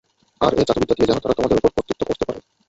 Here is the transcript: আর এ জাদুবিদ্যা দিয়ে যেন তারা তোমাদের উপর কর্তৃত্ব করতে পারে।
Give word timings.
আর 0.41 0.51
এ 0.53 0.63
জাদুবিদ্যা 0.67 0.95
দিয়ে 0.97 1.09
যেন 1.09 1.17
তারা 1.19 1.37
তোমাদের 1.37 1.57
উপর 1.59 1.71
কর্তৃত্ব 1.75 2.03
করতে 2.09 2.23
পারে। 2.27 2.39